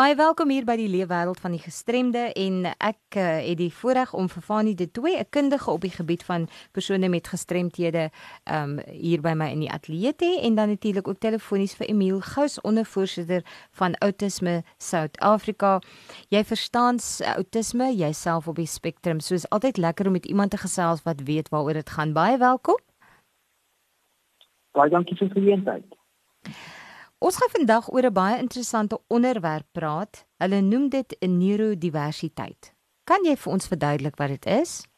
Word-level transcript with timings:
Baie 0.00 0.14
welkom 0.16 0.48
hier 0.48 0.64
by 0.64 0.78
die 0.80 0.88
leefwêreld 0.88 1.42
van 1.42 1.52
die 1.52 1.60
gestremde 1.60 2.20
en 2.40 2.62
ek 2.70 3.16
uh, 3.20 3.24
het 3.44 3.58
die 3.58 3.72
voorreg 3.74 4.14
om 4.16 4.30
vir 4.32 4.44
Fanie 4.46 4.72
de 4.78 4.86
Tooi, 4.88 5.12
'n 5.18 5.28
kundige 5.28 5.70
op 5.70 5.82
die 5.84 5.90
gebied 5.92 6.24
van 6.24 6.46
persone 6.72 7.08
met 7.08 7.28
gestremthede, 7.28 8.08
um 8.48 8.78
hier 8.86 9.20
by 9.20 9.34
my 9.36 9.50
in 9.52 9.60
die 9.60 9.68
ateljee 9.68 10.14
te 10.16 10.30
en 10.40 10.54
dan 10.54 10.72
natuurlik 10.72 11.08
ook 11.08 11.20
telefonies 11.20 11.76
vir 11.76 11.86
Emile 11.88 12.22
Gous, 12.22 12.60
ondervoorsitter 12.60 13.44
van 13.70 13.94
Autisme 14.00 14.62
Suid-Afrika. 14.78 15.82
Jy 16.28 16.44
verstaan 16.44 16.96
autisme 17.36 17.92
jouself 17.92 18.48
op 18.48 18.56
die 18.56 18.66
spektrum, 18.66 19.20
so 19.20 19.34
is 19.34 19.48
altyd 19.50 19.76
lekker 19.76 20.06
om 20.06 20.12
met 20.12 20.26
iemand 20.26 20.50
te 20.50 20.56
gesels 20.56 21.02
wat 21.02 21.20
weet 21.20 21.48
waaroor 21.48 21.76
dit 21.76 21.90
gaan. 21.90 22.12
Baie 22.12 22.38
welkom. 22.38 22.78
Baie 24.72 24.90
dankie 24.90 25.16
vir 25.16 25.28
die 25.28 25.34
geleentheid. 25.34 25.84
Ons 27.20 27.36
gaan 27.36 27.52
vandag 27.52 27.88
oor 27.92 28.06
'n 28.08 28.12
baie 28.12 28.38
interessante 28.38 28.98
onderwerp 29.06 29.66
praat. 29.72 30.26
Hulle 30.42 30.60
noem 30.60 30.88
dit 30.88 31.16
'n 31.20 31.38
neurodiversiteit. 31.38 32.74
Kan 33.04 33.24
jy 33.24 33.36
vir 33.36 33.52
ons 33.52 33.68
verduidelik 33.68 34.16
wat 34.16 34.28
dit 34.28 34.46
is? 34.46 34.88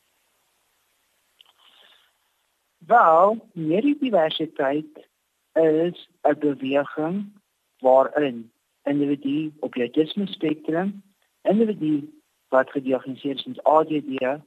Wel, 2.87 3.49
neurodiversiteit 3.53 5.09
is 5.53 6.09
'n 6.23 6.39
beweging 6.39 7.33
waarin 7.79 8.53
individu 8.83 9.53
op 9.61 9.73
die 9.73 9.83
autisme 9.83 10.27
spektrum, 10.27 11.03
individu 11.43 12.23
wat 12.49 12.71
gediagnoseer 12.71 13.35
is 13.35 13.45
met 13.45 13.63
ADD, 13.63 14.41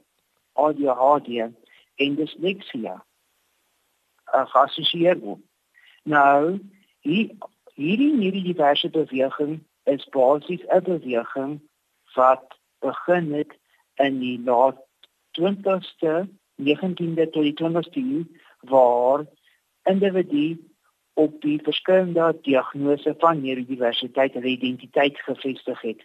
ADHD 0.53 1.29
en 1.95 2.15
dysleksia, 2.15 3.05
uh, 4.33 4.45
geassosieer 4.45 5.19
word. 5.19 5.41
Nou, 6.03 6.59
hier 6.99 7.35
hierdie 7.75 8.13
hierdie 8.19 8.43
diverse 8.43 8.89
beweging 8.89 9.59
is 9.83 10.05
basies 10.15 10.63
'n 10.71 10.83
beweging 10.83 11.59
wat 12.15 12.55
begin 12.79 13.33
het 13.33 13.51
in 14.05 14.19
die 14.19 14.39
laat 14.39 14.77
20ste 15.37 16.27
19de 16.55 17.29
tot 17.29 17.43
die 17.43 17.57
20ste 17.61 17.99
eeu 17.99 18.23
waar 18.71 19.25
individu 19.83 20.57
op 21.13 21.41
die 21.41 21.59
verskillende 21.63 22.37
diagnose 22.41 23.15
van 23.19 23.41
neurodiversiteit 23.41 24.35
en 24.35 24.47
identiteit 24.47 25.19
gevestig 25.19 25.81
het. 25.81 26.01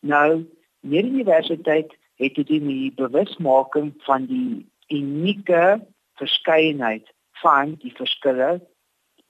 Nou, 0.00 0.44
neurodiversiteit 0.80 1.96
het 2.16 2.34
doen 2.34 2.66
met 2.66 2.78
die 2.80 2.92
bewusmaking 2.94 3.92
van 3.98 4.24
die 4.26 4.66
unieke 4.88 5.86
verskeidenheid 6.14 7.12
van 7.32 7.74
die 7.78 7.92
verskille 7.92 8.60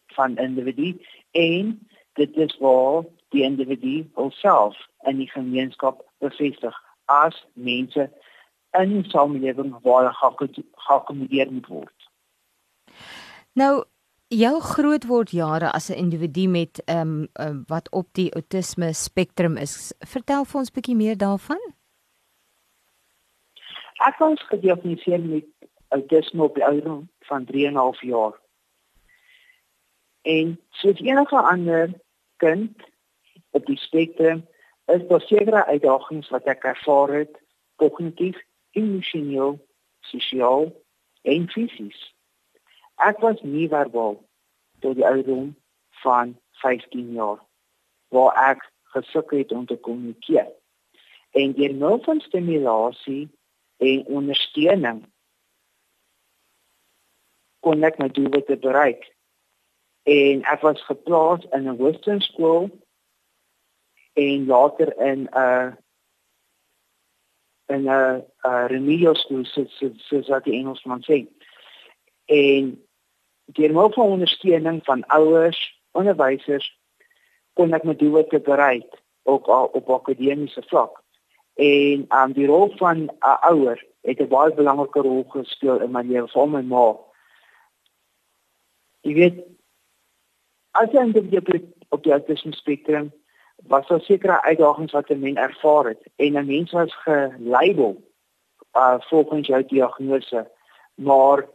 van 0.06 0.36
individu 0.36 0.94
en 1.36 1.72
dit 2.20 2.36
is 2.36 2.56
waar 2.58 3.04
die 3.34 3.42
individu 3.42 4.08
homself 4.14 4.76
in 5.04 5.20
die 5.20 5.30
gemeenskap 5.30 6.00
bevestig 6.24 6.76
as 7.12 7.36
mense 7.52 8.08
in 8.80 8.96
'n 8.98 9.04
samelewing 9.04 9.74
waar 9.82 10.12
geakkommodeer 10.14 11.52
moet 11.52 11.66
word. 11.66 12.08
Nou 13.52 13.84
jou 14.28 14.60
grootword 14.60 15.30
jare 15.30 15.72
as 15.72 15.90
'n 15.90 15.98
individu 16.04 16.48
met 16.48 16.82
ehm 16.84 17.00
um, 17.00 17.28
um, 17.40 17.64
wat 17.66 17.90
op 17.90 18.06
die 18.12 18.32
autisme 18.32 18.92
spektrum 18.92 19.56
is. 19.56 19.94
Vertel 19.98 20.44
vir 20.44 20.58
ons 20.58 20.70
bietjie 20.70 20.96
meer 20.96 21.16
daarvan. 21.16 21.60
Ek 24.06 24.18
was 24.18 24.46
gediagnoseer 24.48 25.20
met 25.20 25.44
autisme 25.88 26.42
op 26.42 26.54
die 26.54 26.64
ouderdom 26.64 27.08
van 27.20 27.44
3 27.44 27.66
en 27.66 27.72
'n 27.72 27.76
half 27.76 28.00
jaar. 28.02 28.34
En 30.26 30.60
soos 30.70 31.00
enige 31.00 31.40
ander 31.40 31.90
kind 32.36 32.82
op 33.50 33.66
die 33.66 33.78
spektrum 33.78 34.46
is 34.86 35.06
daar 35.06 35.20
sekere 35.20 35.64
uitdagings 35.66 36.32
wat 36.34 36.50
ek 36.50 36.66
ervaar 36.66 37.12
het 37.14 37.38
kognitief, 37.78 38.40
emosioneel, 38.74 39.54
sosiaal 40.10 40.66
en 41.22 41.46
fisies. 41.54 42.00
Ek 43.06 43.22
was 43.22 43.38
nie 43.46 43.68
verbaal 43.70 44.18
tot 44.82 44.98
die 44.98 45.06
ouderdom 45.06 45.54
van 46.02 46.34
15 46.58 47.14
jaar 47.14 47.38
waar 48.10 48.34
ek 48.50 48.66
gesukkel 48.98 49.44
het 49.44 49.52
om 49.54 49.66
te 49.66 49.78
kommunikeer. 49.78 50.50
En 51.38 51.54
deur 51.54 51.74
middel 51.74 52.02
van 52.02 52.20
stimulasie 52.20 53.28
en 53.78 54.06
ondersteuning 54.06 55.04
kon 57.62 57.86
ek 57.86 58.02
my 58.02 58.10
doel 58.10 58.42
bereik 58.42 59.14
en 60.06 60.42
ek 60.46 60.60
was 60.62 60.84
geplaas 60.86 61.42
in 61.50 61.66
'n 61.66 61.76
Western 61.82 62.20
skool 62.20 62.70
en 64.14 64.46
later 64.46 64.94
in 64.98 65.26
'n 65.26 65.28
uh, 65.34 65.72
in 67.66 67.82
'n 67.82 67.88
uh, 67.88 68.18
uh, 68.46 68.64
remedial 68.68 69.14
school 69.14 69.44
soos 69.44 69.78
so, 69.78 69.90
so, 69.96 70.22
so 70.22 70.40
die 70.40 70.58
Engelsman 70.58 71.02
sê. 71.02 71.26
En 72.24 72.84
deur 73.44 73.72
middel 73.72 73.92
van 73.92 74.06
ondersteuning 74.06 74.84
van 74.84 75.06
ouers, 75.06 75.80
onderwysers 75.90 76.78
kon 77.52 77.74
ek 77.74 77.84
my 77.84 77.96
doel 77.96 78.26
te 78.26 78.40
bereik 78.40 79.02
ook 79.22 79.46
al 79.46 79.66
op 79.66 79.90
akademiese 79.90 80.62
vlak. 80.66 81.02
En 81.54 82.04
aan 82.08 82.28
um, 82.30 82.34
die 82.34 82.46
rol 82.46 82.70
van 82.76 82.96
'n 82.96 83.10
uh, 83.20 83.42
ouer 83.50 83.84
het 84.02 84.20
'n 84.20 84.28
baie 84.28 84.54
belangrike 84.54 85.00
rol 85.00 85.24
gespeel 85.28 85.80
in 85.80 85.90
my 85.90 86.02
lewe, 86.02 86.28
veral 86.28 86.46
my 86.46 86.62
ma. 86.62 86.96
Jy 89.00 89.14
weet 89.14 89.55
as 90.80 90.92
jy 90.92 91.02
in 91.02 91.12
die 91.12 91.62
op 91.94 92.02
die 92.02 92.12
autisme 92.12 92.52
spektrum 92.52 93.12
was 93.72 93.86
daar 93.88 94.00
sekere 94.00 94.42
uitdagings 94.42 94.92
wat 94.92 95.10
'n 95.10 95.20
mens 95.20 95.38
ervaar 95.38 95.84
het 95.84 96.02
en 96.16 96.36
'n 96.36 96.46
mens 96.46 96.70
was 96.72 96.94
gelabel 97.04 97.96
uh 98.76 99.00
volgens 99.00 99.46
jou 99.46 99.64
diagnose 99.66 100.50
maar 100.94 101.48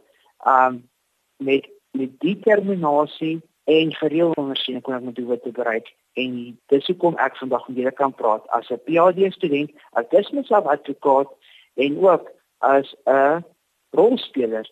um 0.46 0.88
met 1.36 1.68
met 1.90 2.20
determinasie 2.20 3.40
en 3.64 3.94
gereelde 3.94 4.34
ondersteuning 4.34 4.84
kon 4.84 4.94
ek 4.94 5.02
met 5.02 5.14
dit 5.14 5.42
te 5.42 5.50
bereik 5.50 5.94
en 6.12 6.58
dis 6.66 6.86
hoekom 6.86 7.16
ek 7.16 7.36
vandag 7.36 7.68
met 7.68 7.76
julle 7.76 7.92
kan 7.92 8.14
praat 8.14 8.48
as 8.48 8.70
'n 8.70 8.80
PhD 8.84 9.32
student, 9.32 9.70
autisme 9.92 10.44
advokaat 10.48 11.28
en 11.74 11.98
ook 12.04 12.30
as 12.58 12.94
'n 13.04 13.44
rolspeler 13.90 14.70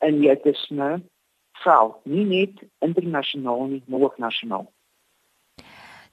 in 0.00 0.28
autisme 0.28 1.02
vel, 1.64 2.00
nie 2.04 2.24
net 2.24 2.62
internasionaal 2.78 3.66
nie, 3.66 3.82
maar 3.86 4.00
ook 4.00 4.18
nasionaal. 4.18 4.70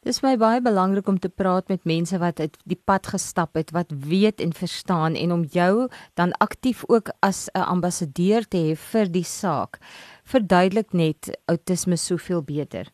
Dis 0.07 0.21
my 0.23 0.37
baie 0.39 0.61
belangrik 0.63 1.09
om 1.11 1.17
te 1.19 1.27
praat 1.27 1.67
met 1.67 1.83
mense 1.83 2.15
wat 2.21 2.37
uit 2.39 2.53
die 2.71 2.77
pad 2.87 3.09
gestap 3.11 3.57
het, 3.59 3.73
wat 3.75 3.91
weet 3.91 4.39
en 4.39 4.53
verstaan 4.55 5.17
en 5.19 5.33
om 5.35 5.43
jou 5.43 5.89
dan 6.15 6.31
aktief 6.39 6.85
ook 6.87 7.11
as 7.19 7.49
'n 7.51 7.67
ambassadeur 7.67 8.47
te 8.47 8.57
hê 8.57 8.75
vir 8.75 9.11
die 9.11 9.27
saak. 9.27 9.79
Verduidelik 10.23 10.93
net 10.93 11.39
outisme 11.45 11.97
soveel 11.97 12.41
beter. 12.41 12.87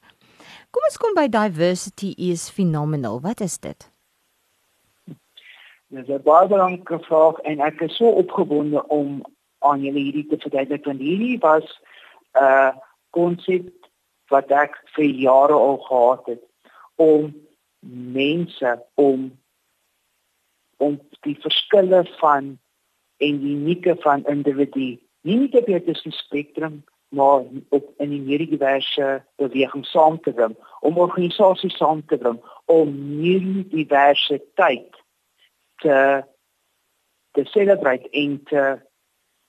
Kom 0.72 0.82
ons 0.90 0.98
kom 0.98 1.14
by 1.14 1.28
diversity 1.28 2.14
is 2.18 2.50
phenomenal. 2.50 3.22
Wat 3.22 3.42
is 3.42 3.58
dit? 3.58 3.92
Dis 5.88 6.08
'n 6.10 6.24
baie 6.24 6.48
belangrike 6.48 7.00
vraag 7.00 7.38
en 7.40 7.60
ek 7.60 7.82
is 7.82 7.96
so 7.96 8.10
opgewonde 8.10 8.88
om 8.88 9.22
aan 9.60 9.82
julle 9.82 10.00
hierdie 10.00 10.28
te 10.28 10.38
verduidelik 10.38 10.86
want 10.86 11.00
hierdie 11.00 11.38
was 11.40 11.80
uh, 12.42 12.72
konsep 13.10 13.72
wat 14.34 14.52
ek 14.52 14.78
vir 14.96 15.10
jare 15.28 15.54
al 15.54 15.78
gehad 15.88 16.30
het 16.34 16.44
om 16.96 17.32
mense 18.18 18.76
om 18.94 19.32
om 20.78 21.00
die 21.24 21.38
verskille 21.40 22.04
van 22.20 22.58
en 23.24 23.46
unieke 23.52 23.96
van 24.04 24.26
individu 24.32 24.90
nie 25.26 25.38
net 25.38 25.56
op 25.62 25.68
die 25.68 26.12
spektrum 26.12 26.84
maar 27.16 27.46
op 27.70 27.94
in 28.04 28.10
die 28.10 28.22
neurodiverse 28.22 29.24
beweging 29.42 29.86
saam 29.86 30.20
te 30.22 30.34
bring 30.34 30.56
om 30.80 30.98
organisasies 30.98 31.78
saam 31.78 32.06
te 32.06 32.18
bring 32.18 32.40
om 32.66 32.96
neurodiversiteit 33.22 35.04
te 35.84 36.24
te 37.32 37.46
celebrate 37.52 38.10
en 38.10 38.44
te 38.44 38.64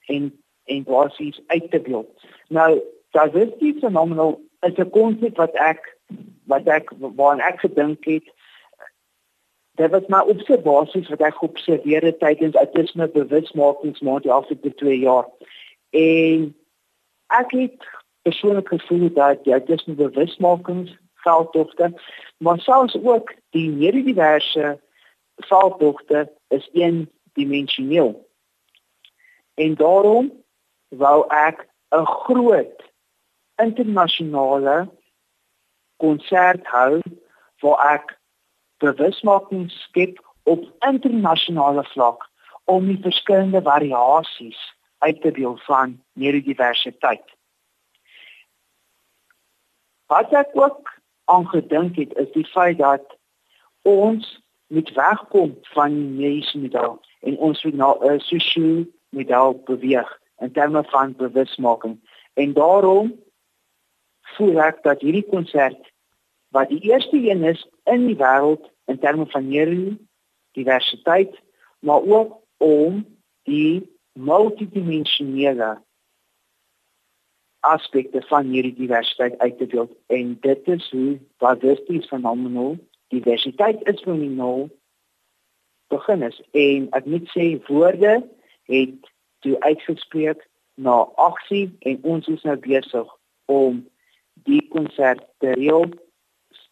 en 0.05 0.31
en 0.67 0.83
basies 0.83 1.41
uit 1.47 1.71
te 1.71 1.79
beeld. 1.79 2.09
Nou, 2.47 2.81
diversity 3.15 3.73
phenomenal 3.79 4.41
is 4.61 4.77
'n 4.77 4.89
konsep 4.89 5.37
wat 5.37 5.55
ek 5.55 5.97
wat 6.45 6.67
ek 6.67 6.91
waaraan 6.99 7.39
ek 7.39 7.59
gedink 7.59 8.05
het 8.05 8.27
dit 9.77 9.91
was 9.91 10.05
maar 10.07 10.25
observasies 10.25 11.09
wat 11.09 11.21
ek 11.21 11.35
geobserveer 11.37 12.01
het 12.01 12.19
tydens 12.19 12.55
autisme 12.55 13.07
bewusmakingsmaand 13.13 14.23
die 14.25 14.31
afgelope 14.31 14.73
2 14.73 14.99
jaar. 14.99 15.27
En 15.89 16.55
ek 17.27 17.51
het 17.51 17.85
persoonlik 18.21 18.67
gevoel 18.73 19.13
dat 19.13 19.43
die 19.43 19.53
autisme 19.53 19.93
bewusmakings 19.93 20.95
veldtogte, 21.13 21.93
maar 22.37 22.59
selfs 22.59 22.97
ook 23.03 23.33
die 23.49 23.69
neurodiverse 23.69 24.79
veldtogte 25.35 26.31
is 26.47 26.69
eendimensioneel. 26.73 28.27
En 29.53 29.75
daarom 29.75 30.31
wou 30.89 31.27
ek 31.29 31.67
'n 31.91 32.05
groot 32.05 32.83
internasionale 33.57 34.89
konsert 35.97 36.67
hou 36.67 37.01
waar 37.61 37.93
ek 37.93 38.17
bewusmaking 38.77 39.71
skep 39.71 40.19
op 40.43 40.63
internasionale 40.85 41.83
vlak 41.83 42.29
om 42.65 42.87
die 42.87 43.01
verskillende 43.01 43.61
variasies 43.61 44.59
uit 44.97 45.21
te 45.21 45.31
deel 45.31 45.57
van 45.57 46.03
neurodiversiteit. 46.13 47.25
Wat 50.07 50.33
ek 50.33 50.49
ook 50.53 50.91
aangedink 51.25 51.95
het 51.95 52.13
is 52.15 52.31
die 52.31 52.45
feit 52.45 52.77
dat 52.77 53.17
ons 53.81 54.41
moet 54.67 54.89
wegkom 54.95 55.57
van 55.73 55.95
die 55.95 56.11
mediese 56.19 56.59
model 56.59 57.01
en 57.19 57.37
ons 57.37 57.63
moet 57.63 57.75
na 57.75 57.91
'n 57.99 58.19
sosiale 58.19 58.87
model 59.09 59.61
beweeg 59.65 60.09
in 60.39 60.51
terme 60.51 60.83
van 60.83 61.15
bewusmaking. 61.15 61.99
En 62.33 62.53
daarom 62.53 63.15
voel 64.21 64.61
ek 64.61 64.83
dat 64.83 65.01
hierdie 65.01 65.25
konsert 65.29 65.91
wat 66.55 66.69
die 66.69 66.81
eerste 66.91 67.17
een 67.17 67.43
is 67.43 67.67
in 67.83 68.05
die 68.07 68.17
wêreld 68.19 68.69
in 68.85 68.99
terme 68.99 69.25
van 69.25 69.47
neurodiversiteit, 69.47 71.35
maar 71.79 72.01
ook 72.01 72.37
om 72.57 73.05
die 73.43 73.97
multidimensionele 74.13 75.77
aspekte 77.59 78.21
van 78.21 78.45
hierdie 78.45 78.73
diversiteit 78.73 79.37
uit 79.39 79.57
te 79.57 79.65
beeld 79.65 79.91
en 80.07 80.37
dit 80.41 80.67
is 80.67 80.89
hoe 80.91 81.19
diversity 81.37 81.97
is 81.97 82.07
fenomenal 82.07 82.77
diversiteit 83.07 83.87
is 83.87 84.01
fenomenal 84.01 84.69
begin 85.87 86.23
is 86.29 86.41
en 86.51 86.87
ek 86.99 87.05
moet 87.05 87.29
sê 87.33 87.47
woorde 87.67 88.13
het 88.71 89.11
toe 89.39 89.59
uitgespreek 89.59 90.47
na 90.75 91.05
aksie 91.15 91.77
en 91.79 91.99
ons 92.03 92.27
is 92.27 92.43
nou 92.43 92.57
besig 92.61 93.13
om 93.45 93.81
die 94.45 94.61
konsert 94.69 95.23
te 95.41 95.53
reël 95.57 95.89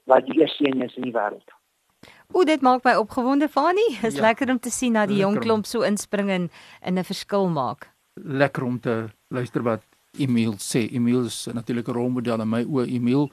wat 0.05 0.25
die 0.25 0.39
eerste 0.41 0.67
een 0.67 0.81
is 0.85 0.95
in 0.95 1.09
die 1.09 1.15
wêreld. 1.15 1.55
O, 2.33 2.43
dit 2.45 2.61
maak 2.61 2.83
my 2.85 2.95
opgewonde, 2.99 3.47
Fani. 3.49 3.85
Is 4.01 4.19
ja, 4.19 4.27
lekker 4.27 4.49
om 4.53 4.59
te 4.59 4.71
sien 4.73 4.97
dat 4.97 5.09
die 5.09 5.21
jong 5.21 5.39
klomp 5.41 5.65
so 5.69 5.85
inspring 5.85 6.29
en 6.29 6.49
in 6.81 6.99
'n 6.99 7.03
verskil 7.03 7.49
maak. 7.49 7.89
Lekker 8.13 8.63
om 8.63 8.79
te 8.79 9.09
luister 9.27 9.63
wat 9.63 9.83
Emil 10.17 10.53
sê. 10.57 10.91
Emil 10.91 11.25
is 11.25 11.47
natuurlik 11.53 11.87
'n 11.87 11.93
rolmodel 11.93 12.41
in 12.41 12.49
my 12.49 12.63
oë. 12.63 12.87
Emil, 12.87 13.29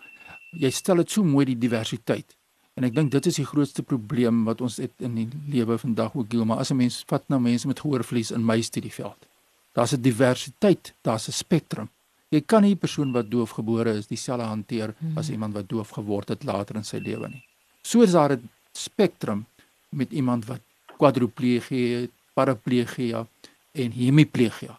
jy 0.51 0.71
stel 0.71 0.97
dit 0.97 1.11
so 1.11 1.25
mooi 1.25 1.45
die 1.45 1.59
diversiteit. 1.59 2.37
En 2.75 2.85
ek 2.85 2.95
dink 2.97 3.11
dit 3.13 3.27
is 3.29 3.37
die 3.37 3.47
grootste 3.47 3.83
probleem 3.85 4.45
wat 4.49 4.63
ons 4.65 4.79
het 4.81 5.05
in 5.05 5.15
die 5.15 5.29
lewe 5.53 5.77
vandag 5.79 6.15
ook, 6.17 6.31
Gilma. 6.33 6.57
As 6.57 6.71
'n 6.71 6.77
mens 6.77 7.05
vat 7.07 7.29
nou 7.29 7.41
mense 7.41 7.67
met 7.67 7.81
gehoorverlies 7.81 8.31
in 8.31 8.45
my 8.45 8.61
studieveld. 8.61 9.27
Daar's 9.73 9.93
'n 9.93 10.03
diversiteit, 10.03 10.95
daar's 11.03 11.29
'n 11.29 11.33
spektrum. 11.33 11.89
Jy 12.31 12.41
kan 12.41 12.63
nie 12.63 12.75
'n 12.75 12.79
persoon 12.79 13.13
wat 13.13 13.31
doof 13.31 13.51
gebore 13.51 13.93
is 13.93 14.07
dieselfde 14.07 14.47
hanteer 14.47 14.95
hmm. 14.99 15.19
as 15.19 15.31
iemand 15.31 15.55
wat 15.55 15.69
doof 15.69 15.91
geword 15.91 16.29
het 16.29 16.45
later 16.45 16.77
in 16.77 16.85
sy 16.85 16.97
lewe 16.97 17.29
nie. 17.29 17.45
So 17.83 18.03
is 18.03 18.13
daar 18.13 18.33
'n 18.33 18.49
spektrum 18.73 19.47
met 19.91 20.13
iemand 20.13 20.47
wat 20.47 20.61
kwadriplegie, 20.97 22.11
paraplegie 22.35 23.15
en 23.73 23.91
hemiplegie. 23.91 24.71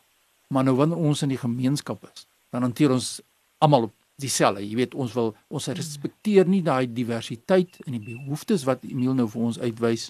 Maar 0.47 0.63
nou 0.63 0.75
wanneer 0.75 0.97
ons 0.97 1.21
in 1.21 1.29
die 1.29 1.37
gemeenskap 1.37 2.03
is, 2.13 2.25
dan 2.49 2.61
hanteer 2.61 2.91
ons 2.91 3.21
almal 3.57 3.91
dieselfde. 4.21 4.61
Jy 4.61 4.75
weet, 4.75 4.95
ons 4.95 5.13
wil 5.17 5.33
ons 5.47 5.67
respekteer 5.67 6.47
nie 6.47 6.61
daai 6.65 6.87
diversiteit 6.87 7.79
en 7.85 7.97
die 7.97 8.03
behoeftes 8.03 8.65
wat 8.69 8.85
Emil 8.87 9.13
nou 9.17 9.27
vir 9.27 9.41
ons 9.49 9.59
uitwys 9.59 10.09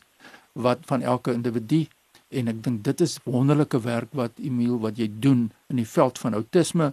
wat 0.53 0.83
van 0.89 1.01
elke 1.01 1.33
individu 1.33 1.85
en 2.33 2.49
ek 2.51 2.61
dink 2.65 2.83
dit 2.85 3.01
is 3.05 3.17
wonderlike 3.25 3.79
werk 3.85 4.13
wat 4.17 4.39
Emil 4.41 4.79
wat 4.83 4.97
jy 4.97 5.09
doen 5.09 5.47
in 5.69 5.81
die 5.81 5.89
veld 5.89 6.19
van 6.21 6.37
outisme 6.37 6.91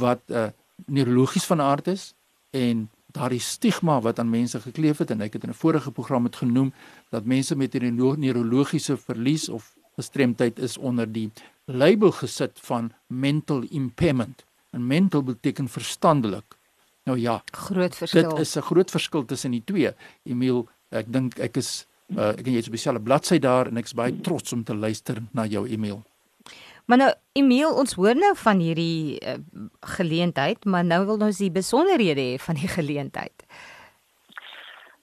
wat 0.00 0.22
uh, 0.30 0.48
neurologies 0.86 1.46
van 1.48 1.60
aard 1.60 1.88
is 1.92 2.12
en 2.56 2.86
daardie 3.14 3.42
stigma 3.42 4.00
wat 4.02 4.18
aan 4.18 4.30
mense 4.30 4.60
gekleef 4.60 5.00
het 5.02 5.12
en 5.14 5.22
ek 5.24 5.36
het 5.38 5.44
in 5.44 5.50
'n 5.50 5.62
vorige 5.62 5.90
program 5.90 6.24
het 6.24 6.36
genoem 6.36 6.72
dat 7.10 7.24
mense 7.24 7.56
met 7.56 7.74
'n 7.74 7.96
neurologiese 8.18 8.96
verlies 8.96 9.48
of 9.48 9.74
gestremdheid 9.96 10.58
is 10.58 10.76
onder 10.76 11.06
die 11.12 11.30
label 11.64 12.10
gesit 12.12 12.58
van 12.60 12.92
mental 13.06 13.62
impairment. 13.70 14.44
En 14.74 14.86
mental 14.86 15.22
beteken 15.22 15.68
verstandelik. 15.68 16.56
Nou 17.04 17.18
ja, 17.18 17.42
groot 17.52 17.96
verskil. 17.96 18.28
Dit 18.28 18.38
is 18.38 18.56
'n 18.56 18.60
groot 18.60 18.90
verskil 18.90 19.24
tussen 19.24 19.50
die 19.50 19.64
twee. 19.64 19.90
Emil, 20.22 20.68
ek 20.88 21.12
dink 21.12 21.38
ek 21.38 21.56
is 21.56 21.86
uh, 22.16 22.28
ek 22.28 22.46
en 22.46 22.52
jy 22.52 22.58
is 22.58 22.66
op 22.66 22.76
dieselfde 22.76 23.02
bladsy 23.02 23.38
daar 23.38 23.66
en 23.66 23.76
ek 23.76 23.84
is 23.84 23.94
baie 23.94 24.20
trots 24.20 24.52
om 24.52 24.64
te 24.64 24.74
luister 24.74 25.22
na 25.32 25.44
jou 25.46 25.68
Emil. 25.68 26.02
Maar 26.84 26.98
nou 26.98 27.12
Emil, 27.32 27.70
ons 27.70 27.92
hoor 27.92 28.14
nou 28.14 28.32
van 28.36 28.58
hierdie 28.58 29.20
uh, 29.20 29.36
geleentheid, 29.80 30.64
maar 30.64 30.84
nou 30.84 31.04
wil 31.06 31.20
ons 31.28 31.38
die 31.38 31.50
besonderhede 31.50 32.20
hê 32.20 32.38
van 32.38 32.54
die 32.54 32.68
geleentheid. 32.68 33.46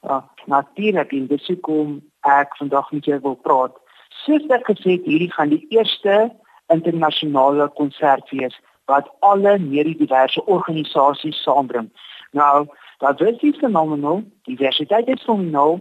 Ja, 0.01 0.29
natuurlik 0.45 1.11
in 1.11 1.27
besoek 1.27 1.67
om 1.67 2.01
ek 2.21 2.57
vandag 2.57 2.91
met 2.91 3.05
jou 3.05 3.19
wil 3.21 3.35
praat. 3.35 3.77
Soos 4.25 4.45
ek 4.49 4.65
gesê 4.65 4.97
het, 4.97 5.05
hierdie 5.05 5.31
gaan 5.31 5.49
die 5.49 5.65
eerste 5.69 6.31
internasionale 6.67 7.69
konsert 7.77 8.29
wees 8.29 8.57
wat 8.91 9.11
alle 9.19 9.57
neurodiverse 9.59 10.45
organisasies 10.45 11.43
saambring. 11.43 11.89
Nou, 12.31 12.67
dat 12.97 13.21
is 13.21 13.57
fenomenaal. 13.57 14.23
Diversiteit 14.43 15.07
is 15.07 15.23
fenomenaal 15.23 15.79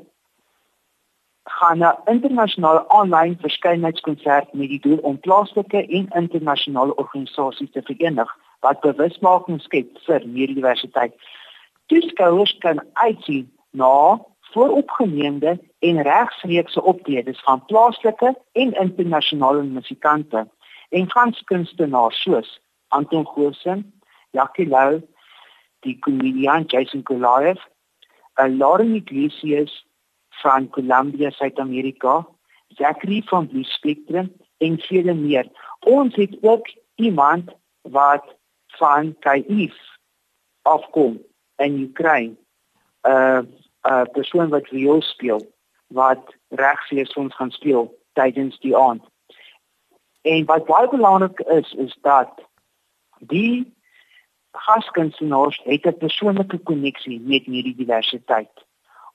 gaan 1.59 1.79
'n 1.79 2.11
internasionale 2.15 2.89
aanlyn 2.89 3.37
verskynheidskonsert 3.41 4.53
met 4.53 4.69
die 4.69 4.81
doel 4.81 4.99
om 4.99 5.21
plaaslike 5.21 5.87
en 5.87 6.09
internasionale 6.23 6.95
organisasies 6.95 7.71
te 7.71 7.83
verenig 7.83 8.37
wat 8.61 8.81
bewusmaking 8.81 9.61
skep 9.61 9.99
vir 10.06 10.21
neurodiversiteit. 10.25 11.15
Toeskouers 11.87 12.59
kan 12.59 12.81
uitsien 12.93 13.53
na 13.71 14.21
vooropgeneemde 14.41 15.59
en 15.79 16.03
regstreekse 16.03 16.83
optredes 16.83 17.41
van 17.41 17.65
plaaslike 17.65 18.35
en 18.53 18.73
internasionale 18.73 19.63
musikante 19.63 20.49
en 20.89 21.06
danskunstenaars 21.15 22.23
soos 22.23 22.61
Anton 22.91 23.27
Goosen, 23.27 23.85
Jackie 24.37 24.67
Lou, 24.67 25.01
die 25.87 25.97
komediant 26.05 26.71
Jason 26.73 27.03
Goliath, 27.05 27.63
Lauren 28.37 28.95
Iglesias 28.95 29.73
van 30.43 30.69
Columbia, 30.70 31.31
Suid-Amerika, 31.31 32.27
Zachary 32.69 33.23
van 33.27 33.49
Blue 33.49 33.65
Spectrum 33.65 34.31
en 34.59 34.79
vele 34.79 35.15
meer. 35.15 35.49
Ons 35.81 36.15
het 36.15 36.37
ook 36.41 36.69
iemand 36.94 37.51
wat 37.82 38.25
van 38.67 39.17
Kyiv 39.19 39.75
afkom 40.63 41.19
in 41.56 41.81
Oekraïne. 41.82 42.37
'n 43.03 43.11
uh, 43.11 43.41
'n 43.41 43.93
uh, 43.93 44.03
persoon 44.13 44.49
wat 44.49 44.69
viool 44.69 45.03
speel 45.03 45.41
wat 45.87 46.35
regslees 46.49 47.13
ons 47.13 47.35
gaan 47.35 47.51
speel 47.51 47.99
tydens 48.13 48.59
die 48.61 48.77
aand. 48.77 49.03
En 50.23 50.44
wat 50.44 50.65
baie 50.65 50.89
belangrik 50.89 51.41
is 51.41 51.73
is 51.73 51.99
dat 52.03 52.31
die 53.20 53.72
gaskunstenaars 54.53 55.60
het 55.65 55.86
'n 55.86 55.98
persoonlike 55.98 56.58
koneksie 56.58 57.20
met 57.20 57.44
hierdie 57.44 57.77
diversiteit 57.77 58.67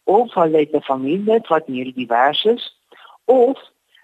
of 0.03 0.33
hulle 0.33 0.57
het 0.57 0.73
'n 0.73 0.81
familie 0.81 1.41
wat 1.47 1.67
meer 1.67 1.93
divers 1.93 2.45
is 2.45 2.79
of 3.25 3.59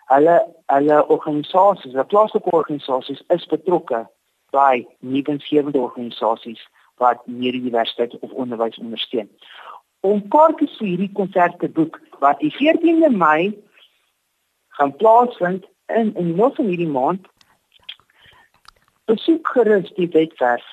hulle 0.06 0.46
hulle 0.66 1.08
organisasies, 1.08 1.92
hulle 1.92 2.04
plaaslike 2.04 2.50
organisasies 2.50 3.24
is 3.28 3.46
betrokke 3.46 4.08
by 4.52 4.86
nuwensgewende 5.00 5.80
organisasies 5.80 6.70
wat 6.96 7.28
meer 7.28 7.52
diversiteit 7.52 8.20
of 8.20 8.32
onderwys 8.32 8.78
ondersteun. 8.78 9.30
Om 10.00 10.28
kaartjies 10.28 10.78
vir 10.78 10.88
hierdie 10.88 11.12
konsert 11.14 11.60
te 11.60 11.70
boek 11.70 12.02
wat 12.20 12.40
die 12.40 12.54
14de 12.58 13.10
Mei 13.10 13.64
gaan 14.78 14.96
plaasvind 14.96 15.66
in 15.86 16.16
in 16.16 16.36
nog 16.36 16.56
van 16.56 16.66
hierdie 16.66 16.94
maand 16.98 17.28
besoek 19.12 19.54
gerus 19.54 19.92
die 20.00 20.10
webwerf 20.16 20.66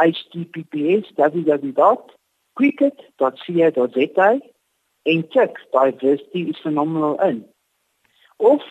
https 0.00 1.12
www 1.20 1.94
cricket.co.za 2.54 4.40
en 5.02 5.28
check 5.28 5.58
diversity 5.72 6.48
is 6.48 6.60
phenomenal 6.62 7.20
in. 7.20 7.44
Of 8.36 8.62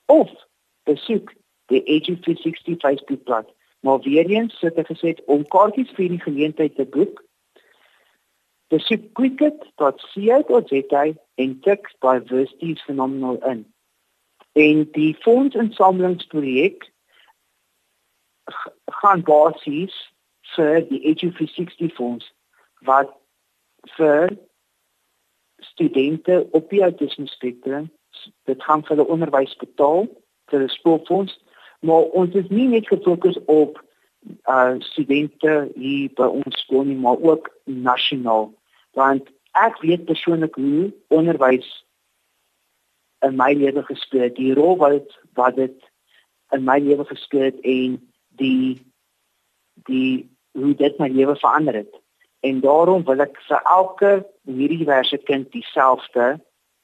of 0.06 0.28
besoek 0.88 1.32
die 1.68 1.82
Edu360 1.84 2.80
Facebookblad. 2.80 3.46
Maar 3.80 4.00
weer 4.00 4.26
eens 4.26 4.58
sit 4.58 4.76
ek 4.80 4.88
gesê 4.88 5.14
om 5.26 5.46
kaartjies 5.52 5.92
vir 5.96 6.08
die 6.16 6.24
geleentheid 6.24 6.74
te 6.76 6.86
boek. 6.88 7.24
Besoek 8.68 9.12
cricket.co.za 9.12 11.04
en 11.34 11.58
check 11.60 11.88
diversity 12.00 12.74
phenomenal 12.84 13.38
in. 13.44 13.66
En 14.52 14.88
die 14.92 15.16
fondsinsamelingsprojek 15.20 16.90
gaan 18.84 19.22
basies 19.22 19.94
vir 20.54 20.82
die 20.88 21.00
Edu360 21.12 21.94
fonds 21.96 22.26
wat 22.86 23.12
vir 23.96 24.36
studente 25.58 26.46
op 26.50 26.70
die 26.70 26.82
autisme 26.82 27.26
spektrum 27.26 27.90
dit 28.50 28.62
gaan 28.62 28.82
vir 28.84 28.96
hulle 28.96 29.10
onderwys 29.14 29.54
betaal 29.60 30.08
vir 30.50 30.62
'n 30.62 30.74
skoolfonds 30.76 31.38
maar 31.80 32.10
ons 32.20 32.34
is 32.34 32.48
nie 32.48 32.68
net 32.68 32.88
gefokus 32.88 33.38
op 33.46 33.82
uh 34.54 34.74
studente 34.78 35.70
hier 35.74 36.10
by 36.20 36.26
ons 36.40 36.60
skool 36.62 36.84
nie 36.84 36.96
maar 36.96 37.20
ook 37.20 37.50
nasionaal 37.64 38.52
want 39.00 39.30
ek 39.66 39.78
weet 39.84 40.08
persoonlik 40.10 40.58
hoe 40.60 40.88
onderwys 41.18 41.68
in 43.26 43.38
my 43.38 43.52
lewe 43.58 43.82
gespeel 43.86 44.26
het 44.28 44.36
die 44.38 44.54
rol 44.58 44.76
wat 44.82 45.14
wat 45.38 45.56
dit 45.56 45.88
in 46.56 46.66
my 46.66 46.78
lewe 46.82 47.06
gespeel 47.08 47.48
het 47.50 47.62
en 47.76 47.96
die 48.42 48.78
die 49.90 50.28
hoe 50.58 50.74
dit 50.74 51.00
my 51.02 51.08
lewe 51.14 51.36
verander 51.36 51.80
het 51.82 51.98
en 52.46 52.60
daarom 52.64 53.04
wil 53.08 53.24
ek 53.26 53.40
vir 53.48 53.64
elke 53.78 54.12
hierdie 54.46 54.82
diverse 54.84 55.18
kind 55.30 55.50
dieselfde 55.54 56.28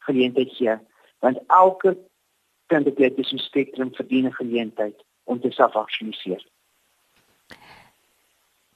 geleentheid 0.09 0.53
gee 0.59 0.77
want 1.25 1.41
elke 1.63 1.97
kind 2.73 2.87
op 2.91 2.97
die 2.99 3.39
spektrum 3.49 3.95
verdien 3.95 4.27
'n 4.27 4.39
geleentheid 4.41 5.05
om 5.25 5.41
te 5.41 5.51
selfaktualiseer. 5.51 6.43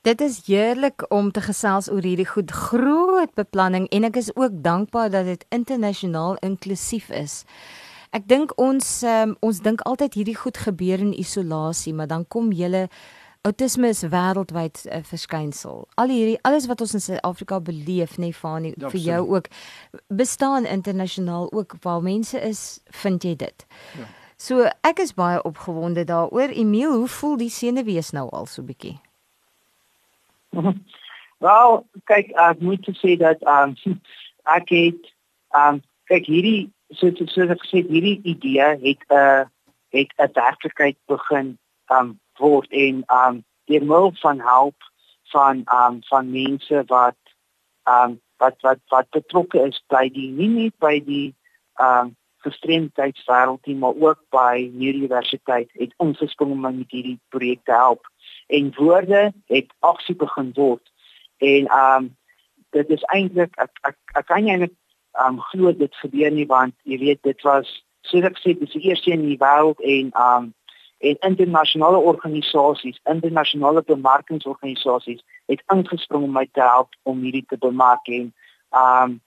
Dit 0.09 0.21
is 0.21 0.47
heerlik 0.47 1.05
om 1.13 1.27
te 1.31 1.41
gesels 1.45 1.91
oor 1.93 2.01
hierdie 2.01 2.27
goed 2.27 2.51
groot 2.51 3.33
beplanning 3.37 3.85
en 3.93 4.07
ek 4.09 4.17
is 4.17 4.31
ook 4.37 4.55
dankbaar 4.65 5.11
dat 5.13 5.27
dit 5.29 5.43
internasionaal 5.53 6.39
inklusief 6.47 7.11
is. 7.13 7.43
Ek 8.17 8.25
dink 8.25 8.55
ons 8.57 8.87
um, 9.05 9.35
ons 9.45 9.59
dink 9.61 9.83
altyd 9.85 10.15
hierdie 10.17 10.37
goed 10.39 10.57
gebeur 10.65 11.03
in 11.05 11.11
isolasie, 11.13 11.93
maar 11.93 12.09
dan 12.09 12.25
kom 12.25 12.55
julle 12.57 12.87
Autisme 13.45 13.91
is 13.93 14.01
wêreldwyd 14.03 14.81
'n 14.87 14.97
uh, 14.97 15.03
verskynsel. 15.05 15.85
Al 16.01 16.09
hierdie 16.09 16.39
alles 16.43 16.67
wat 16.67 16.81
ons 16.81 16.95
in 16.95 17.05
Suid-Afrika 17.05 17.61
beleef, 17.61 18.17
nê, 18.17 18.31
nee, 18.31 18.33
Fani, 18.33 18.73
ja, 18.77 18.89
vir 18.89 19.01
jou 19.01 19.21
ook 19.35 19.47
bestaan 20.09 20.65
internasionaal 20.65 21.53
ook 21.53 21.77
waar 21.85 22.03
mense 22.03 22.41
is, 22.41 22.81
vind 22.85 23.23
jy 23.23 23.37
dit. 23.37 23.67
Ja. 23.99 24.09
So 24.37 24.71
ek 24.81 25.05
is 25.05 25.13
baie 25.15 25.43
opgewonde 25.43 26.05
daaroor. 26.05 26.49
Emil, 26.49 26.97
hoe 26.97 27.09
voel 27.09 27.37
die 27.37 27.51
senuwees 27.51 28.11
nou 28.11 28.29
al 28.31 28.47
so 28.47 28.63
bietjie? 28.63 28.97
Wel, 31.39 31.87
kyk, 32.11 32.33
ek 32.35 32.61
moet 32.61 32.89
sê 32.99 33.17
dat 33.21 33.43
um, 33.47 33.77
ek 34.57 34.73
het 34.75 35.13
um, 35.55 35.83
kyk 36.11 36.27
hierdie 36.27 36.71
so 36.99 37.13
so 37.29 37.47
ek 37.47 37.63
sê 37.69 37.85
hierdie 37.87 38.19
idee 38.25 38.73
het 38.85 39.05
'n 39.09 39.15
uh, 39.15 39.45
het 39.95 40.11
'n 40.19 40.33
werklikheid 40.35 40.99
begin 41.07 41.59
um, 41.93 42.19
word 42.39 42.71
en 42.71 43.03
um 43.09 43.43
die 43.69 43.81
middel 43.81 44.13
van 44.23 44.41
help 44.41 44.77
van 45.33 45.65
um 45.81 45.99
van 46.09 46.31
mense 46.31 46.83
wat 46.87 47.19
um 47.85 48.21
wat 48.37 48.57
wat 48.61 48.81
wat 48.89 49.11
betrokke 49.11 49.67
is 49.67 49.83
by 49.89 50.09
die 50.09 50.31
nie 50.31 50.49
net 50.49 50.75
by 50.79 50.99
die 51.05 51.35
um 51.83 52.15
gestremdheidswêreld 52.47 53.67
nie 53.67 53.77
maar 53.77 53.97
ook 53.99 54.21
by 54.31 54.71
universiteit 54.91 55.71
het 55.73 55.95
ons 55.97 56.19
gespring 56.23 56.55
om 56.55 56.61
met 56.67 56.95
hierdie 56.95 57.19
projek 57.35 57.65
te 57.65 57.75
help 57.75 58.07
en 58.49 58.73
woorde 58.77 59.33
het 59.53 59.73
aksie 59.79 60.17
begin 60.17 60.53
word. 60.55 60.85
En 61.39 61.69
um 61.79 62.17
dit 62.77 62.91
is 62.91 63.05
eintlik 63.15 63.55
ek 63.57 63.73
ek, 63.89 63.97
ek 64.21 64.27
kan 64.29 64.45
nie 64.45 64.57
net 64.57 64.75
um 65.25 65.41
glo 65.51 65.73
dit 65.73 65.95
gebeur 66.03 66.33
nie 66.33 66.47
want 66.49 66.75
jy 66.89 66.99
weet 67.01 67.23
dit 67.25 67.47
was 67.47 67.69
soos 68.09 68.27
ek 68.29 68.41
sê 68.41 68.55
dis 68.59 68.75
die 68.77 68.89
eerste 68.91 69.13
in 69.15 69.25
die 69.29 69.41
wêreld 69.41 69.81
en 69.81 70.13
um 70.13 70.53
en 70.99 71.21
internasionale 71.23 71.99
organisasies, 72.11 72.97
internasionale 73.07 73.85
bemarkingsorganisasies 73.87 75.21
het 75.47 75.63
ingespring 75.73 76.25
om 76.27 76.33
my 76.35 76.49
te 76.53 76.61
help 76.61 76.97
om 77.07 77.21
hierdie 77.23 77.45
te 77.47 77.59
bemark 77.63 78.09
en 78.19 78.33
um 78.75 79.19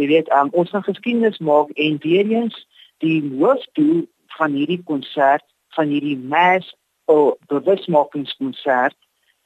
jy 0.00 0.08
weet 0.08 0.30
um, 0.32 0.48
ons 0.56 0.70
gaan 0.72 0.86
geskiedenis 0.86 1.38
maak 1.38 1.70
en 1.76 1.98
weer 2.00 2.30
eens 2.30 2.56
die 3.04 3.20
hoofdoel 3.36 4.06
van 4.38 4.54
hierdie 4.56 4.80
konsert 4.88 5.44
van 5.76 5.92
hierdie 5.92 6.16
mass 6.16 6.72
of 7.12 7.38
bewusmakingskonsert 7.52 8.96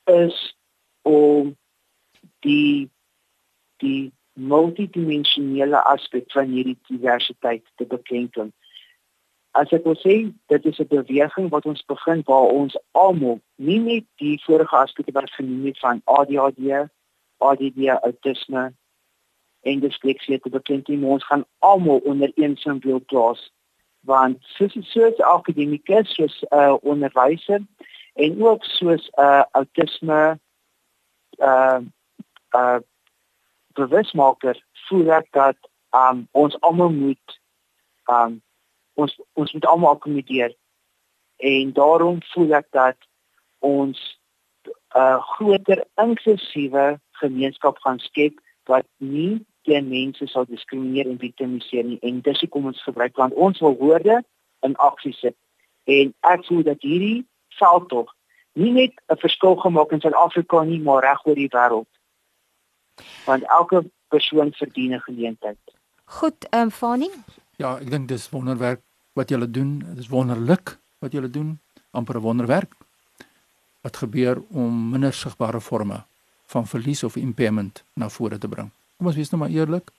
is 0.04 0.36
om 1.02 1.56
die 2.46 2.90
die 3.82 4.12
multidimensionele 4.32 5.80
aspek 5.94 6.30
van 6.32 6.52
hierdie 6.52 6.78
diversiteit 6.88 7.64
te 7.80 7.88
beklemtoon 7.92 8.52
as 9.56 9.72
ek 9.72 9.86
wil 9.88 9.96
sê 10.00 10.16
dit 10.52 10.66
is 10.70 10.80
'n 10.80 10.88
beweging 10.92 11.48
wat 11.54 11.66
ons 11.72 11.82
begin 11.92 12.22
waar 12.30 12.48
ons 12.60 12.76
almal 12.92 13.40
nie 13.56 13.78
net 13.80 14.04
die 14.22 14.36
vorige 14.46 14.76
aspekte 14.76 15.12
wat 15.12 15.30
genoem 15.38 15.64
het 15.66 15.78
van 15.78 16.02
ADHD, 16.04 16.88
ADD, 17.48 17.78
autisme 18.08 18.64
en 19.60 19.80
dysleksie 19.80 20.40
te 20.40 20.50
beklemtoon 20.50 21.04
ons 21.04 21.24
gaan 21.24 21.44
almal 21.58 22.00
onder 22.04 22.30
een 22.34 22.56
simbool 22.56 23.00
plaas 23.12 23.50
want 24.06 24.38
soos 24.56 24.74
soos 24.92 25.20
akademikus 25.34 26.14
soos 26.14 26.36
'n 26.42 26.56
uh, 26.58 26.76
onderwyser 26.82 27.60
en 28.14 28.42
ook 28.42 28.64
soos 28.64 29.04
'n 29.10 29.20
uh, 29.20 29.44
autisme 29.52 30.38
uh 31.38 31.80
uh 32.56 32.78
bewusmaker 33.74 34.56
voel 34.88 35.10
ek 35.12 35.26
dat 35.30 35.58
um, 35.92 36.28
ons 36.32 36.60
almal 36.60 36.90
moet 36.90 37.40
um 38.06 38.42
ons 38.94 39.18
ons 39.32 39.52
moet 39.52 39.66
almal 39.66 39.90
akkommodeer 39.90 40.54
en 41.36 41.72
daarom 41.72 42.22
voel 42.32 42.54
ek 42.60 42.68
dat 42.70 42.96
ons 43.58 43.98
'n 44.66 44.98
uh, 44.98 45.20
groter 45.36 45.84
inklusiewe 45.94 47.00
gemeenskap 47.10 47.78
gaan 47.78 47.98
skep 47.98 48.40
wat 48.64 48.86
nie 48.96 49.46
teen 49.66 49.88
mense 49.90 50.28
sal 50.32 50.46
diskrimineer 50.48 51.10
en 51.10 51.18
viktimiseer 51.22 51.84
nie 51.84 51.98
en 52.06 52.22
dis 52.28 52.44
hoekom 52.44 52.70
ons 52.72 52.84
gebruik 52.88 53.16
want 53.22 53.34
ons 53.48 53.60
wil 53.64 53.76
woorde 53.82 54.20
in 54.68 54.78
aksie 54.90 55.14
sit 55.18 55.36
en 55.98 56.14
ek 56.32 56.46
voel 56.46 56.62
dat 56.70 56.86
hierdie 56.86 57.26
veldtog 57.58 58.14
nie 58.56 58.72
net 58.72 58.94
'n 59.12 59.20
verskil 59.26 59.60
gemaak 59.66 59.92
in 59.92 60.00
Suid-Afrika 60.00 60.64
nie 60.64 60.80
maar 60.80 61.04
reg 61.04 61.26
oor 61.26 61.38
die 61.42 61.52
wêreld 61.52 61.90
want 63.26 63.44
elke 63.58 63.84
persoon 64.08 64.52
verdien 64.52 64.92
'n 64.94 65.00
geleentheid. 65.00 65.58
Goed, 66.04 66.46
ehm 66.50 66.62
um, 66.62 66.70
Fani? 66.70 67.10
Ja, 67.56 67.78
ek 67.78 67.90
dink 67.90 68.08
dis 68.08 68.30
wonderwerk 68.30 68.80
wat 69.12 69.28
julle 69.28 69.50
doen. 69.50 69.78
Dit 69.78 69.98
is 69.98 70.08
wonderlik 70.08 70.78
wat 70.98 71.12
julle 71.12 71.30
doen. 71.30 71.60
amper 71.90 72.16
'n 72.16 72.20
wonderwerk. 72.20 72.74
Wat 73.80 73.96
gebeur 73.96 74.42
om 74.48 74.90
minder 74.90 75.12
sigbare 75.12 75.60
forme 75.60 76.04
van 76.46 76.66
verlies 76.66 77.02
of 77.02 77.16
impairment 77.16 77.84
na 77.92 78.08
vore 78.08 78.38
te 78.38 78.48
bring. 78.48 78.70
Kom 78.96 79.10
ons 79.10 79.16
wees 79.16 79.30
nou 79.30 79.40
maar 79.40 79.52
eerlik. 79.52 79.90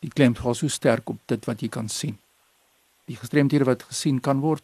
Die 0.00 0.10
klem 0.12 0.34
is 0.34 0.58
so 0.58 0.68
sterk 0.68 1.08
op 1.08 1.18
dit 1.26 1.44
wat 1.44 1.60
jy 1.60 1.68
kan 1.68 1.88
sien. 1.88 2.18
Die 3.08 3.16
gestremdhede 3.16 3.64
wat 3.64 3.82
gesien 3.82 4.20
kan 4.20 4.40
word, 4.40 4.62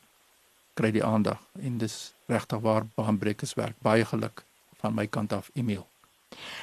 kry 0.75 0.90
die 0.92 1.04
aandag 1.04 1.40
en 1.60 1.78
dis 1.78 2.14
regtig 2.28 2.60
waar 2.60 2.86
baanbrekerswerk. 2.96 3.76
Baie 3.82 4.04
geluk 4.04 4.44
van 4.80 4.94
my 4.94 5.06
kant 5.06 5.32
af, 5.32 5.50
Emil. 5.54 5.86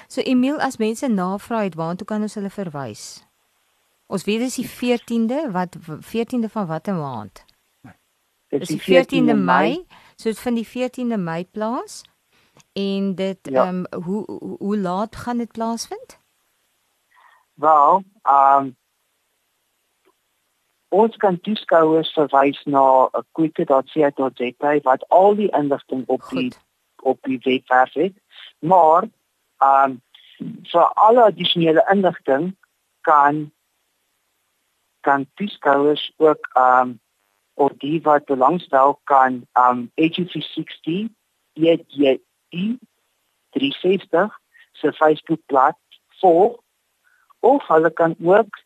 So 0.08 0.22
Emil, 0.22 0.60
as 0.62 0.78
mense 0.78 1.08
navraag 1.08 1.64
het, 1.64 1.76
waartoe 1.76 2.08
kan 2.08 2.22
ons 2.22 2.38
hulle 2.38 2.50
verwys? 2.54 3.24
Ons 4.08 4.26
weet 4.30 4.44
dis 4.46 4.60
die 4.62 4.70
14de 4.70 5.50
wat 5.52 5.78
14de 5.90 6.50
van 6.54 6.68
watter 6.70 6.98
maand? 6.98 7.44
Dis 8.54 8.70
die 8.70 8.82
14de 8.82 9.34
Mei. 9.38 9.86
So 10.16 10.30
dit 10.30 10.40
vind 10.40 10.60
die 10.62 10.68
14de 10.68 11.18
Mei 11.18 11.46
plaas. 11.46 12.04
En 12.78 13.16
dit 13.16 13.48
ehm 13.50 13.56
ja. 13.56 13.68
um, 13.70 13.86
hoe 14.04 14.26
hoe 14.60 14.78
laat 14.78 15.16
gaan 15.16 15.38
dit 15.38 15.52
plaasvind? 15.52 16.20
Wel, 17.64 18.04
ehm 18.22 18.66
um, 18.66 18.76
ons 20.94 21.16
kan 21.18 21.40
toeskouers 21.40 22.12
verwys 22.14 22.60
na 22.64 22.86
'n 23.06 23.26
quick.co.za 23.32 24.80
wat 24.84 25.08
al 25.10 25.36
die 25.36 25.52
inligting 25.60 26.04
op 26.08 26.22
Goed. 26.22 26.38
die 26.38 26.54
op 27.04 27.20
die 27.22 27.40
webwerf 27.44 27.94
het. 27.94 28.16
Maar 28.60 29.04
ehm 29.58 29.92
um, 29.92 30.02
vir 30.72 30.86
alle 30.94 31.24
addisionele 31.24 31.86
inligting 31.92 32.56
kan 33.02 33.52
kan 35.02 35.28
toeskouers 35.34 36.14
ook 36.18 36.50
um 36.58 37.00
of 37.54 37.72
die 37.78 38.02
wat 38.02 38.26
belangstel 38.26 39.00
kan 39.04 39.48
um 39.54 39.92
AG360 40.02 41.10
EDI 41.54 42.78
360 43.50 44.40
se 44.72 44.94
Facebook 44.94 45.46
bladsy 45.46 45.82
volg 46.20 46.63
of 47.44 47.68
hulle 47.68 47.92
kan 47.92 48.16
ook 48.20 48.60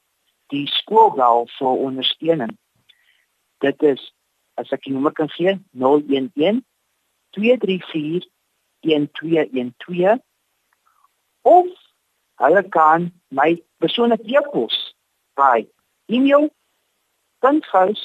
die 0.53 0.67
skoolbel 0.67 1.47
vir 1.57 1.81
ondersteuning. 1.87 2.57
Dit 3.65 3.81
is 3.81 4.13
as 4.61 4.69
ek 4.75 4.85
nommer 4.91 5.13
kan 5.17 5.29
gee 5.33 5.55
011 5.73 6.61
234 7.37 8.27
1212 8.85 10.21
of 11.41 11.65
hulle 12.43 12.63
kan 12.69 13.09
my 13.29 13.63
persoonlike 13.81 14.29
e-pos 14.29 14.93
by 15.37 15.67
e-mail 16.05 16.49
punthuis 17.41 18.01